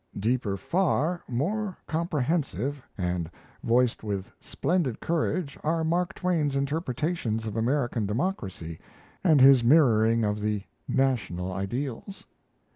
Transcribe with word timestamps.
Deeper 0.17 0.57
far, 0.57 1.21
more 1.27 1.77
comprehensive, 1.85 2.81
and 2.97 3.29
voiced 3.63 4.03
with 4.03 4.31
splendid 4.39 4.99
courage, 4.99 5.59
are 5.63 5.83
Mark 5.83 6.15
Twain's 6.15 6.55
interpretations 6.55 7.45
of 7.45 7.55
American 7.55 8.07
democracy 8.07 8.79
and 9.23 9.39
his 9.39 9.63
mirroring 9.63 10.23
of 10.23 10.39
the 10.39 10.63
national 10.87 11.53
ideals. 11.53 12.25